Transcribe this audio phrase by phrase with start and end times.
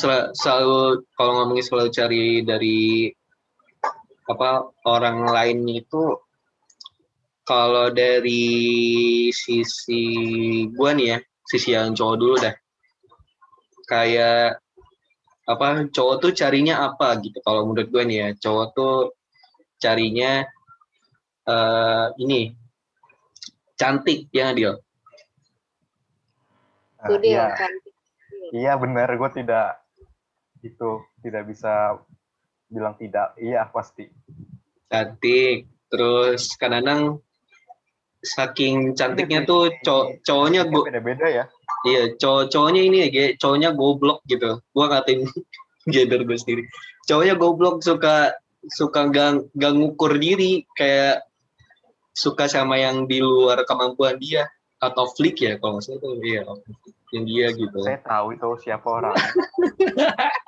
[0.00, 2.80] sel- selalu kalau ngomongin selalu cari dari
[4.24, 6.16] apa orang lain itu
[7.44, 8.48] kalau dari
[9.34, 10.04] sisi
[10.72, 12.54] gua nih ya sisi yang cowok dulu dah
[13.90, 14.62] kayak
[15.50, 18.96] apa cowok tuh carinya apa gitu kalau menurut gue nih ya cowok tuh
[19.82, 20.46] carinya
[21.50, 22.54] eh ini
[23.74, 24.74] cantik ya nggak, Dil
[27.00, 27.94] Nah, Itu dia iya, cantik.
[28.52, 29.08] iya benar.
[29.16, 29.79] Gue tidak
[30.60, 31.96] itu tidak bisa
[32.66, 33.34] bilang tidak.
[33.36, 34.06] Iya pasti.
[34.90, 37.22] cantik terus kadang-kadang
[38.20, 41.44] saking cantiknya tuh cow- cowoknya go- beda-beda ya.
[41.86, 45.24] iya cowok cowoknya ini ya cowoknya goblok gitu gua ngatain
[45.94, 46.62] gender gue sendiri
[47.06, 48.34] cowoknya goblok suka
[48.66, 51.22] suka gang gang ngukur diri kayak
[52.12, 54.50] suka sama yang di luar kemampuan dia
[54.82, 56.42] atau flick ya kalau nggak salah tuh iya
[57.14, 59.14] yang dia gitu Saya tahu itu siapa orang.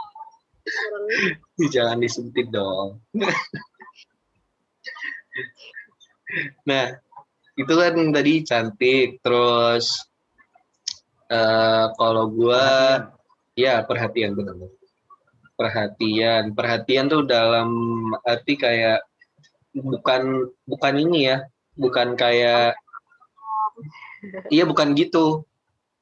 [1.74, 3.00] Jangan disuntik dong.
[6.68, 6.96] Nah
[7.52, 10.08] itu kan tadi cantik terus
[11.28, 12.64] eh kalau gua
[13.52, 14.56] ya perhatian benar
[15.56, 17.68] perhatian perhatian tuh dalam
[18.24, 19.04] arti kayak
[19.76, 21.36] bukan bukan ini ya
[21.76, 22.76] bukan kayak
[24.52, 25.44] iya bukan gitu.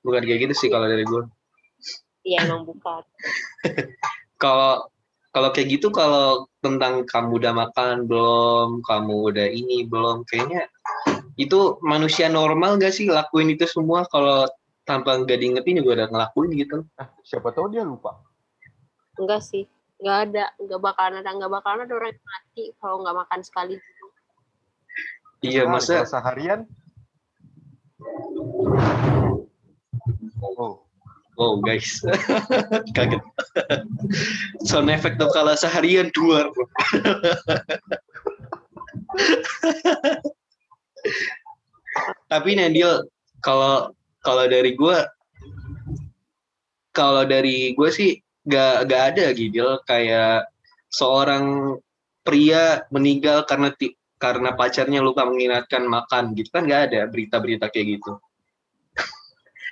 [0.01, 1.29] Bukan kayak gitu sih kalau dari gua.
[2.25, 3.05] Iya emang bukan.
[4.41, 4.89] kalau
[5.31, 10.67] kalau kayak gitu kalau tentang kamu udah makan belum kamu udah ini belum kayaknya
[11.39, 14.49] itu manusia normal gak sih lakuin itu semua kalau
[14.89, 18.19] tanpa nggak diingetin juga udah ngelakuin gitu Ah, siapa tahu dia lupa.
[19.15, 19.71] Enggak sih.
[20.03, 20.45] Enggak ada.
[20.59, 21.31] Enggak bakalan ada.
[21.31, 23.77] Enggak bakalan ada orang yang mati kalau nggak makan sekali.
[25.41, 26.67] iya masa seharian.
[30.43, 30.85] Oh,
[31.41, 32.05] wow guys.
[32.97, 33.25] Kaget.
[34.69, 36.53] Sound effect tuh kalau seharian dua.
[42.29, 43.09] Tapi Nadil
[43.41, 44.99] kalau kalau dari gue
[46.93, 50.45] kalau dari gue sih gak gak ada Gidil kayak
[50.93, 51.77] seorang
[52.21, 53.73] pria meninggal karena
[54.21, 58.21] karena pacarnya lupa mengingatkan makan gitu kan gak ada berita-berita kayak gitu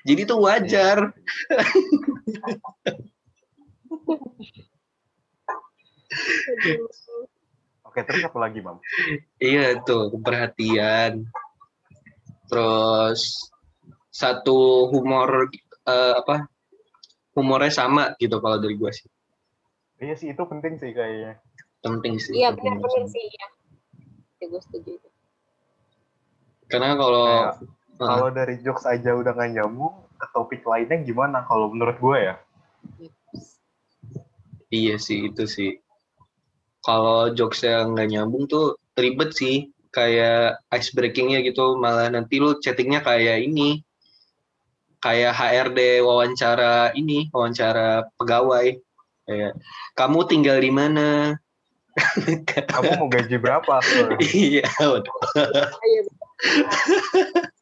[0.09, 1.13] jadi itu wajar
[7.89, 8.79] oke terus apa lagi, Mam?
[9.41, 11.29] Iya tuh perhatian.
[12.49, 13.53] Terus
[14.09, 15.53] satu humor
[15.85, 16.49] eh, apa?
[17.37, 19.07] Humornya sama gitu kalau dari gua sih.
[19.99, 21.39] Iya sih itu penting sih kayaknya.
[21.83, 22.35] Penting sih.
[22.35, 23.19] Iya penting sih.
[23.19, 23.47] sih ya.
[24.39, 25.09] Ya gue setuju itu.
[26.71, 27.55] Karena kalau Kayak,
[27.99, 28.15] Ah.
[28.15, 31.43] Kalau dari jokes aja udah nggak nyambung, ke topik lainnya gimana?
[31.47, 32.35] Kalau menurut gue ya.
[34.71, 35.83] iya sih itu sih.
[36.83, 39.75] Kalau jokes yang nggak nyambung tuh ribet sih.
[39.89, 43.83] Kayak ice breakingnya gitu malah nanti lu chattingnya kayak ini
[45.01, 48.77] kayak HRD wawancara ini wawancara pegawai
[49.25, 49.57] kayak
[49.97, 51.09] kamu tinggal di mana
[52.71, 53.83] Kamu mau gaji berapa?
[54.31, 55.19] iya waduh.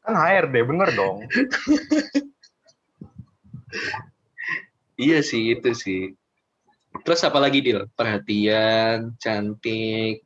[0.05, 1.25] Kan HRD, bener dong.
[4.97, 6.01] Iya sih itu sih.
[7.05, 7.85] Terus apa lagi Dil?
[7.93, 10.25] Perhatian, cantik,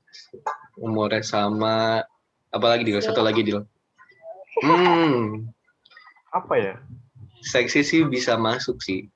[0.79, 2.03] umurnya sama.
[2.51, 3.03] Apa lagi Dil?
[3.03, 3.63] Satu lagi Dil.
[4.63, 5.47] Hmm,
[6.31, 6.75] Apa ya?
[7.41, 9.09] seksi sih bisa masuk sih.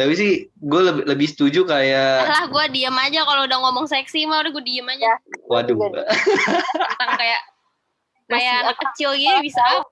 [0.00, 4.24] Tapi sih gue lebih, lebih setuju kayak, Alah gue diem aja kalau udah ngomong seksi
[4.24, 5.20] mah udah gue diem aja.
[5.44, 7.44] waduh, Tentang kayak
[8.32, 9.60] kayak anak kecil gini bisa.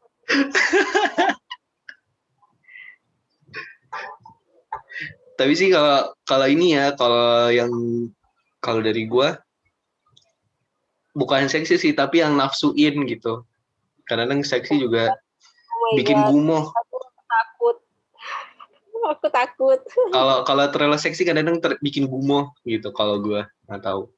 [5.38, 7.68] tapi sih kalau kalau ini ya, kalau yang
[8.64, 9.28] kalau dari gue
[11.12, 13.44] bukan seksi sih, tapi yang nafsuin gitu.
[14.08, 15.12] Kadang-kadang seksi juga
[15.78, 16.64] Oh bikin God, gumoh.
[19.12, 19.78] aku takut.
[19.80, 20.14] Aku takut.
[20.14, 24.10] kalau kalau terlalu seksi kadang-kadang ter- bikin gumoh gitu kalau gua nggak tahu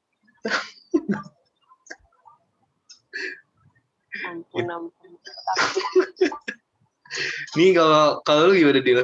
[4.21, 5.11] Ampun, ampun.
[7.59, 9.03] nih kalau kalau lu gimana dia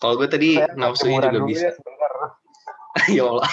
[0.00, 1.72] kalau gue tadi nafsunya kemuran juga dulu bisa ya
[3.10, 3.48] ya Allah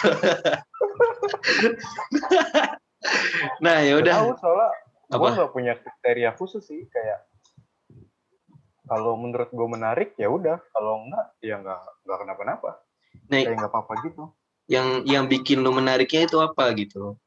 [3.62, 4.70] nah ya udah soalnya
[5.10, 5.28] gue Apa?
[5.34, 7.26] nggak punya kriteria khusus sih kayak
[8.88, 12.70] kalau menurut gue menarik ya udah kalau enggak ya enggak enggak kenapa-napa
[13.28, 14.24] nah kayak nggak apa-apa gitu
[14.68, 17.20] yang yang bikin lu menariknya itu apa gitu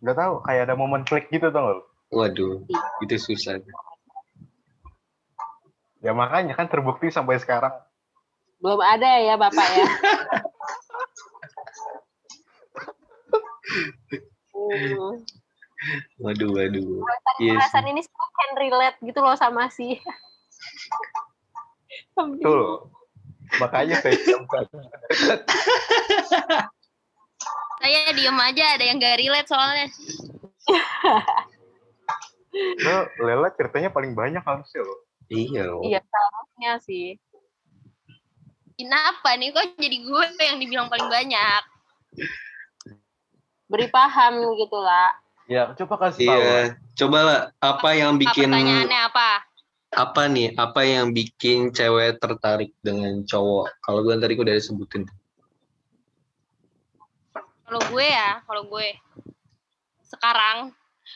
[0.00, 1.82] nggak tahu kayak ada momen klik gitu tau lu?
[2.12, 2.64] waduh
[3.04, 3.60] itu susah
[6.04, 7.72] ya makanya kan terbukti sampai sekarang
[8.64, 9.84] Belum ada ya Bapak ya.
[16.16, 17.04] Waduh, waduh.
[17.42, 20.00] Iya Perasaan ini can relate gitu loh sama si.
[22.14, 22.90] Betul.
[23.60, 24.76] Makanya saya satu.
[27.84, 29.88] Saya diem aja, ada yang gak relate soalnya.
[32.80, 34.98] Lo Lela ceritanya paling banyak harusnya loh.
[35.28, 35.62] Iya.
[35.68, 35.82] loh.
[35.84, 37.18] Iya seharusnya sih.
[38.74, 41.62] Kenapa nih kok jadi gue yang dibilang paling banyak?
[43.70, 45.14] Beri paham gitu lah.
[45.44, 46.40] Ya, coba kasih tahu.
[46.40, 46.60] Iya.
[46.94, 49.30] Coba lah, apa yang Apa bikin pertanyaannya apa?
[49.94, 50.52] Apa nih?
[50.58, 53.78] Apa yang bikin cewek tertarik dengan cowok?
[53.80, 55.06] Kalau gue tadi gue udah sebutin.
[57.64, 58.86] Kalau gue ya, kalau gue
[60.04, 60.70] sekarang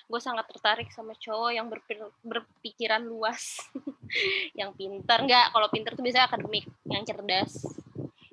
[0.09, 3.61] gue sangat tertarik sama cowok yang berpir- berpikiran luas,
[4.59, 5.53] yang pintar nggak?
[5.53, 7.53] Kalau pintar tuh biasanya akademik, yang cerdas,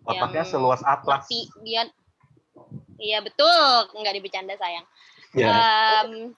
[0.06, 1.26] Otaknya yang seluas atlas.
[1.66, 1.90] dia.
[2.96, 4.86] Iya betul, nggak dibicanda sayang.
[5.36, 5.52] Ya.
[5.52, 6.32] Em,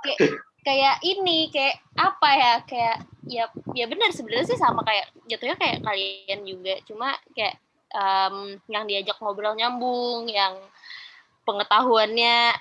[0.00, 0.18] kayak
[0.68, 5.80] kayak ini kayak apa ya kayak ya ya benar sebenarnya sih sama kayak jatuhnya kayak
[5.80, 6.74] kalian juga.
[6.84, 7.56] Cuma kayak
[7.88, 10.60] em, yang diajak ngobrol nyambung yang
[11.48, 12.52] pengetahuannya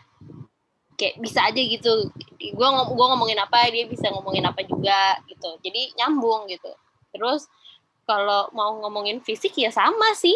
[0.95, 2.07] kayak bisa aja gitu.
[2.55, 5.59] Gua ngom gua ngomongin apa dia bisa ngomongin apa juga gitu.
[5.59, 6.71] Jadi nyambung gitu.
[7.11, 7.51] Terus
[8.07, 10.35] kalau mau ngomongin fisik ya sama sih.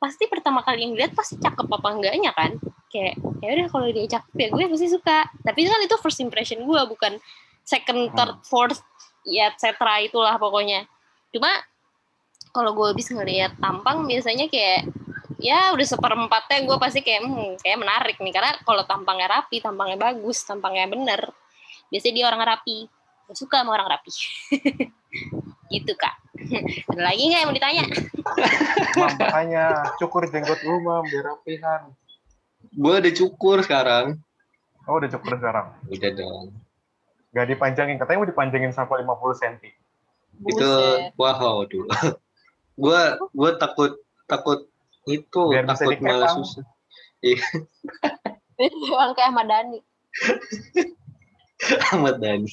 [0.00, 2.56] Pasti pertama kali yang lihat pasti cakep apa enggaknya kan
[2.92, 5.18] kayak ya udah kalau dia cakep ya gue pasti suka.
[5.42, 7.18] Tapi kan itu first impression gue bukan
[7.66, 8.80] second third fourth
[9.26, 10.86] ya et cetera itulah pokoknya.
[11.34, 11.50] Cuma
[12.54, 14.88] kalau gue habis ngelihat tampang biasanya kayak
[15.36, 18.32] ya udah seperempatnya gue pasti kayak hmm, kayak menarik nih.
[18.32, 21.20] Karena kalau tampangnya rapi tampangnya bagus tampangnya bener
[21.90, 22.86] biasanya dia orang rapi.
[23.26, 24.10] Gue suka sama orang rapi.
[25.74, 26.14] Gitu kak.
[26.94, 27.84] Ada lagi nggak yang mau ditanya?
[28.96, 29.64] Mam, makanya
[29.98, 31.90] cukur jenggot lu, Mam, biar rapihan.
[32.76, 34.20] Gue udah cukur sekarang.
[34.84, 35.72] Oh, udah cukur sekarang.
[35.88, 36.52] Udah dong.
[37.32, 39.64] Gak dipanjangin, katanya mau dipanjangin sampai 50 cm.
[40.44, 40.70] Itu
[41.16, 41.88] wow dulu.
[42.84, 43.00] gue
[43.32, 43.96] gue takut
[44.28, 44.68] takut
[45.08, 46.64] itu Biar bisa takut malah susah.
[48.92, 49.80] Orang kayak Ahmad Dhani.
[51.96, 52.52] Ahmad Dhani.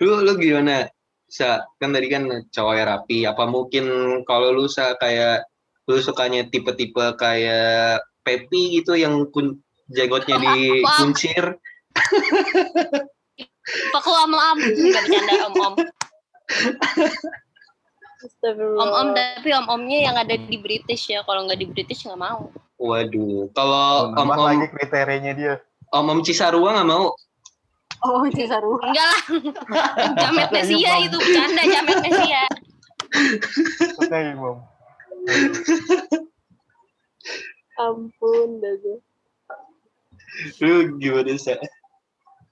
[0.00, 0.88] Lu lu gimana?
[1.32, 3.24] Sa, kan tadi kan cowoknya rapi.
[3.24, 3.84] Apa mungkin
[4.28, 5.48] kalau lu sa kayak
[5.90, 9.58] lu sukanya tipe-tipe kayak Pepi gitu yang kun,
[9.90, 11.58] jaggotnya dikuncir?
[13.98, 15.74] Aku om om nggak bercanda om om
[18.78, 22.18] om om tapi om omnya yang ada di British ya kalau nggak di British nggak
[22.18, 22.50] mau
[22.82, 25.54] Waduh, kalau om om lagi kriterianya dia.
[25.94, 27.14] om om Cisarua nggak mau?
[28.02, 28.82] Oh, Cisaru.
[28.82, 29.22] enggak lah
[30.26, 32.42] jamet Mesia itu bercanda jamet Mesia
[34.34, 34.71] Mam.
[37.82, 38.98] Ampun, dah gue.
[40.64, 41.56] Lu gimana sa?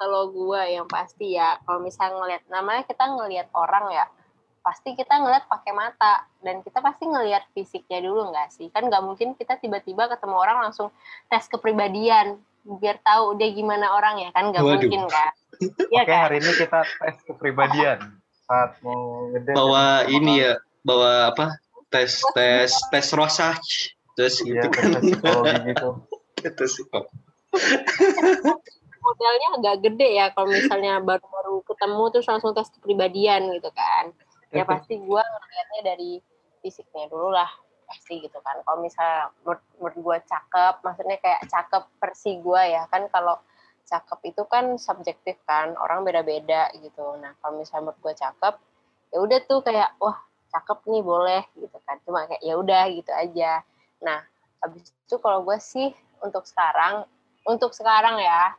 [0.00, 4.04] Kalau gua yang pasti ya, kalau misalnya ngelihat namanya kita ngelihat orang ya,
[4.64, 8.72] pasti kita ngelihat pakai mata dan kita pasti ngelihat fisiknya dulu nggak sih?
[8.72, 10.88] Kan nggak mungkin kita tiba-tiba ketemu orang langsung
[11.28, 15.32] tes kepribadian biar tahu dia gimana orang ya kan nggak mungkin kan?
[15.92, 16.20] Iya Oke, kan?
[16.24, 17.98] hari ini kita tes kepribadian.
[18.48, 19.28] Saat mau.
[19.52, 21.60] Bawa ini ya, bawa apa?
[21.90, 23.66] Tes tes tes rosach.
[24.14, 25.02] Terus Iya, gitu tes kan.
[25.02, 25.88] psikologi gitu.
[26.40, 27.06] Tes oh.
[29.00, 34.14] Modelnya agak gede ya kalau misalnya baru-baru ketemu terus langsung tes kepribadian gitu kan.
[34.54, 36.10] Ya pasti gua ngelihatnya dari
[36.62, 37.48] fisiknya dulu lah
[37.90, 38.62] pasti gitu kan.
[38.62, 43.34] Kalau misalnya menurut, menurut gua cakep, maksudnya kayak cakep versi gua ya kan kalau
[43.90, 47.18] cakep itu kan subjektif kan, orang beda-beda gitu.
[47.18, 48.54] Nah, kalau misalnya menurut gua cakep,
[49.10, 50.14] ya udah tuh kayak wah,
[50.50, 51.96] cakep nih boleh gitu kan.
[52.04, 53.62] Cuma kayak ya udah gitu aja.
[54.02, 54.20] Nah,
[54.60, 57.06] habis itu kalau gue sih untuk sekarang,
[57.48, 58.54] untuk sekarang ya,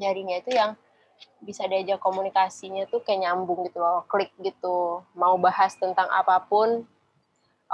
[0.00, 0.72] nyarinya itu yang
[1.44, 5.04] bisa diajak komunikasinya tuh kayak nyambung gitu loh, klik gitu.
[5.12, 6.84] Mau bahas tentang apa pun,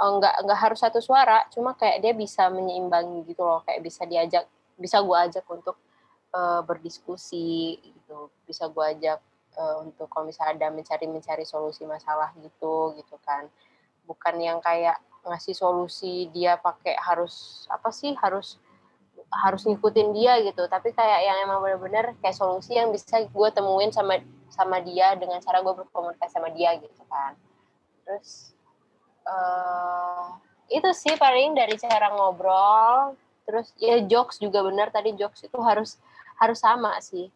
[0.01, 4.03] eh, nggak nggak harus satu suara, cuma kayak dia bisa menyeimbangi gitu loh, kayak bisa
[4.03, 5.77] diajak, bisa gue ajak untuk
[6.35, 9.19] eh, berdiskusi gitu, bisa gue ajak
[9.55, 13.47] eh, untuk kalau misalnya ada mencari-mencari solusi masalah gitu gitu kan,
[14.03, 18.59] bukan yang kayak ngasih solusi dia pakai harus apa sih harus
[19.27, 20.63] harus ngikutin dia gitu.
[20.67, 25.43] Tapi kayak yang emang bener-bener kayak solusi yang bisa gue temuin sama sama dia dengan
[25.43, 27.35] cara gue berkomunikasi sama dia gitu kan.
[28.07, 28.55] Terus
[29.27, 30.25] eh
[30.67, 33.15] itu sih paling dari cara ngobrol.
[33.47, 35.99] Terus ya jokes juga benar tadi jokes itu harus
[36.39, 37.31] harus sama sih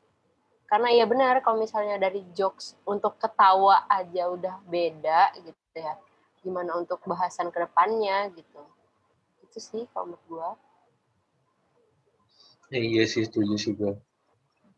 [0.71, 5.99] karena ya benar kalau misalnya dari jokes untuk ketawa aja udah beda gitu ya.
[6.39, 8.63] Gimana untuk bahasan ke depannya gitu.
[9.43, 10.49] Itu sih kalau menurut gue
[12.71, 13.99] Ya, iya sih setuju sih gue.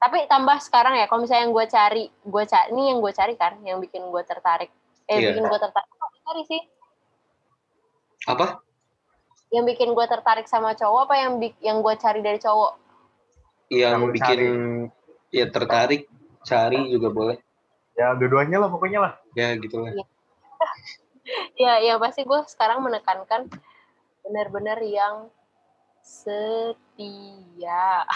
[0.01, 3.33] tapi tambah sekarang ya kalau misalnya yang gue cari gue cari ini yang gue cari
[3.37, 4.73] kan yang bikin gue tertarik.
[5.05, 5.31] Eh Iya.
[5.31, 6.61] bikin gue tertarik oh, cari sih.
[8.25, 8.59] Apa?
[9.53, 12.73] yang bikin gue tertarik sama cowok apa yang bik- yang gue cari dari cowok?
[13.69, 14.41] Yang Yang bikin
[15.33, 16.05] ya tertarik,
[16.45, 17.37] cari juga boleh.
[17.97, 19.13] Ya dua-duanya lah pokoknya lah.
[19.33, 19.97] Ya gitu lah.
[21.63, 23.49] ya ya pasti gue sekarang menekankan
[24.23, 25.27] benar-benar yang
[26.03, 28.07] setia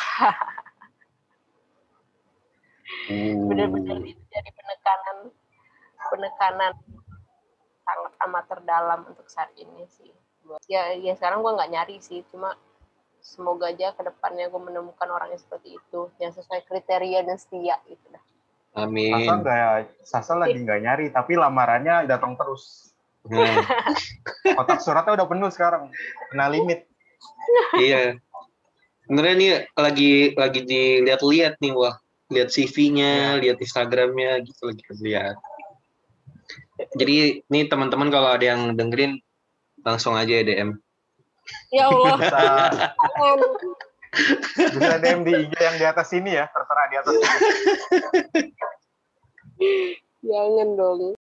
[3.12, 3.36] Uh.
[3.52, 5.18] benar-benar itu jadi penekanan
[6.08, 6.72] penekanan
[7.84, 10.08] sangat amat terdalam untuk saat ini sih
[10.48, 12.56] Gua- ya ya sekarang gue nggak nyari sih cuma
[13.22, 17.78] semoga aja ke depannya gue menemukan orang yang seperti itu yang sesuai kriteria dan setia
[17.90, 18.24] gitu dah
[18.78, 19.26] Amin.
[19.26, 22.86] Sasa nggak Sasa lagi nggak nyari, tapi lamarannya datang terus.
[23.28, 23.60] Nah,
[24.56, 25.92] Kotak suratnya udah penuh sekarang,
[26.32, 26.88] kena limit.
[27.76, 28.16] iya.
[29.04, 32.00] Sebenarnya nih lagi lagi dilihat-lihat nih wah,
[32.32, 35.36] lihat CV-nya, lihat Instagramnya gitu lagi lihat.
[36.96, 39.20] Jadi nih teman-teman kalau ada yang dengerin
[39.84, 40.80] langsung aja ya DM.
[41.72, 42.16] Ya Allah.
[42.18, 42.44] Bisa,
[44.72, 47.13] bisa DM di IG yang di atas ini ya, tertera di atas
[50.27, 51.17] jangan dong